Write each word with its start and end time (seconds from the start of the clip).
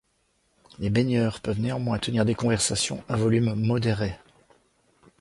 Les 0.79 0.89
baigneurs 0.89 1.41
peuvent 1.41 1.59
néanmoins 1.59 1.99
tenir 1.99 2.25
des 2.25 2.33
conversations 2.33 3.03
à 3.07 3.15
volume 3.17 3.53
modéré. 3.53 4.17